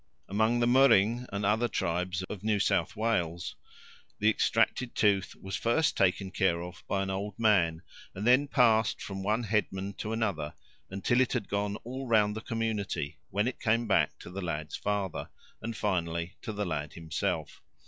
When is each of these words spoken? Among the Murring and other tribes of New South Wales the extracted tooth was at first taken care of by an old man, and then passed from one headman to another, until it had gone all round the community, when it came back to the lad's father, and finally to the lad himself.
Among 0.27 0.61
the 0.61 0.65
Murring 0.65 1.27
and 1.31 1.45
other 1.45 1.67
tribes 1.67 2.23
of 2.23 2.41
New 2.43 2.57
South 2.57 2.95
Wales 2.95 3.55
the 4.17 4.31
extracted 4.31 4.95
tooth 4.95 5.35
was 5.39 5.55
at 5.57 5.61
first 5.61 5.95
taken 5.95 6.31
care 6.31 6.59
of 6.59 6.83
by 6.87 7.03
an 7.03 7.11
old 7.11 7.37
man, 7.37 7.83
and 8.15 8.25
then 8.25 8.47
passed 8.47 8.99
from 8.99 9.21
one 9.21 9.43
headman 9.43 9.93
to 9.99 10.11
another, 10.11 10.55
until 10.89 11.21
it 11.21 11.33
had 11.33 11.47
gone 11.47 11.75
all 11.83 12.07
round 12.07 12.35
the 12.35 12.41
community, 12.41 13.19
when 13.29 13.47
it 13.47 13.59
came 13.59 13.85
back 13.85 14.17
to 14.21 14.31
the 14.31 14.41
lad's 14.41 14.75
father, 14.75 15.29
and 15.61 15.77
finally 15.77 16.35
to 16.41 16.51
the 16.51 16.65
lad 16.65 16.93
himself. 16.93 17.61